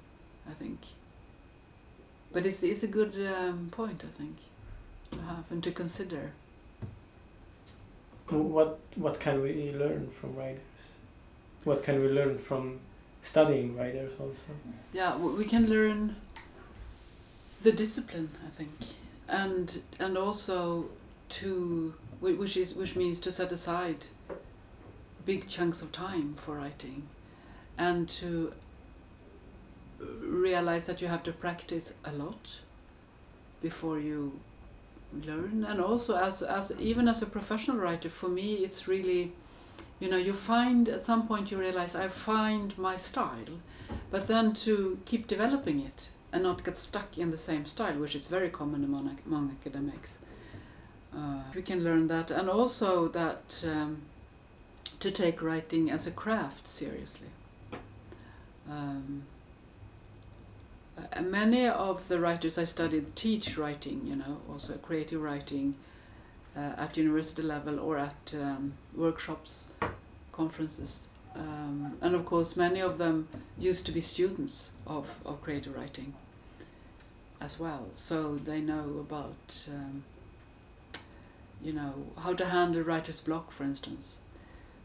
[0.49, 0.81] I think.
[2.33, 4.37] But it's it's a good um, point, I think,
[5.15, 6.33] to have and to consider.
[8.29, 10.83] What what can we learn from writers?
[11.65, 12.81] What can we learn from
[13.25, 14.53] studying writers also.
[14.93, 16.17] Yeah, we can learn
[17.63, 18.71] the discipline, I think,
[19.27, 20.91] and and also
[21.41, 24.07] to which is which means to set aside
[25.25, 27.09] big chunks of time for writing,
[27.79, 28.53] and to
[30.21, 32.61] realize that you have to practice a lot
[33.63, 34.39] before you
[35.23, 35.65] learn.
[35.65, 39.33] And also as as even as a professional writer for me it's really
[40.01, 43.55] you know you find at some point you realize i find my style
[44.11, 48.15] but then to keep developing it and not get stuck in the same style which
[48.17, 50.11] is very common among, among academics
[51.17, 52.31] uh, we can learn that.
[52.31, 54.03] And also that um,
[55.01, 57.29] to take writing as a craft seriously.
[58.69, 59.25] Um,
[61.23, 65.77] many of the writers I studied teach writing, you know, also creative writing,
[66.57, 69.69] uh, at university level or at um, workshops,
[70.33, 71.09] conferences.
[71.35, 73.29] Um, and of course, many of them
[73.59, 76.15] used to be students of, of creative writing
[77.41, 80.05] as well, so they know about, um,
[81.61, 84.21] you know, how to handle writer's block, for instance,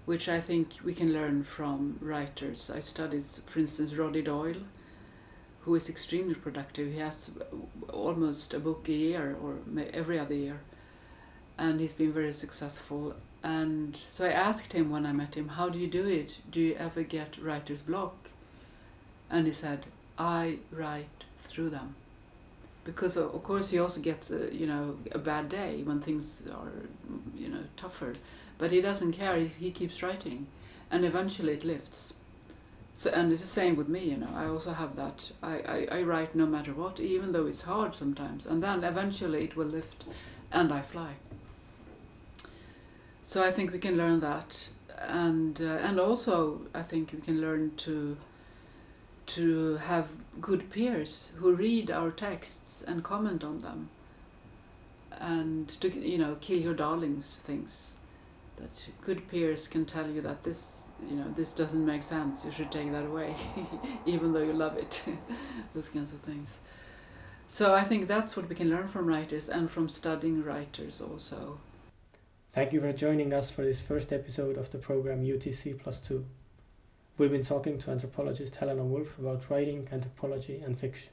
[0.06, 2.72] which I think we can learn from writers.
[2.74, 4.64] I studied, for instance, Roddy Doyle,
[5.62, 6.92] who is extremely productive.
[6.94, 7.32] He has
[7.92, 9.58] almost a book a year or
[9.94, 10.60] every other year
[11.60, 13.16] and he's been very successful.
[13.44, 16.40] And so I asked him when I met him, How do you do it?
[16.50, 18.30] Do you ever get writer's block?
[19.30, 19.86] And he said,
[20.18, 21.96] I write through them.
[22.86, 26.72] Because of course he also gets a, you know a bad day when things are
[27.38, 28.14] you know tougher,
[28.58, 29.38] but he doesn't care.
[29.38, 30.48] He, he keeps writing,
[30.90, 32.14] and eventually it lifts.
[33.00, 34.04] So and it's the same with me.
[34.10, 35.32] You know I also have that.
[35.42, 39.46] I, I, I write no matter what, even though it's hard sometimes, and then eventually
[39.46, 40.04] it will lift,
[40.52, 41.14] and I fly.
[43.22, 47.40] So I think we can learn that, and uh, and also I think we can
[47.40, 48.18] learn to
[49.28, 50.10] to have
[50.42, 53.88] good peers who read our texts and comment on them,
[55.14, 57.96] and to you know kill your darlings things.
[58.58, 62.46] That good peers can tell you that this you know this doesn't make sense.
[62.46, 63.36] You should take that away,
[64.06, 65.04] even though you love it.
[65.74, 66.58] Those kinds of things.
[67.48, 71.60] So I think that's what we can learn from writers and from studying writers also.
[72.54, 76.26] Thank you for joining us for this first episode of the program UTC Plus 2.
[77.18, 81.10] We've been talking to anthropologist Helena Wulff about writing, anthropology, and fiction.